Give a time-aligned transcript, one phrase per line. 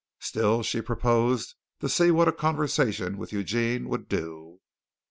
[0.17, 4.59] Still, she proposed to see what a conversation with Eugene would do.